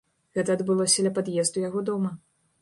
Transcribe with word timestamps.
Гэта 0.37 0.55
адбылося 0.57 1.05
ля 1.09 1.11
пад'езду 1.19 1.67
яго 1.69 1.85
дома. 1.91 2.11